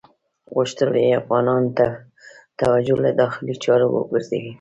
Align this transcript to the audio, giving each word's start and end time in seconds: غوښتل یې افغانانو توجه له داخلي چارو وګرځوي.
غوښتل 0.53 0.89
یې 1.03 1.17
افغانانو 1.21 1.69
توجه 2.59 2.95
له 3.05 3.11
داخلي 3.21 3.55
چارو 3.63 3.87
وګرځوي. 3.95 4.49